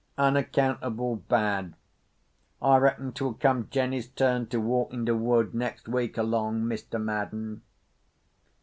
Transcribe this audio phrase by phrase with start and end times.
[0.17, 1.75] Unaccountable bad.
[2.59, 6.99] I reckon t'will come Jenny's turn to walk in de wood nex' week along, Mr.
[6.99, 7.61] Madden."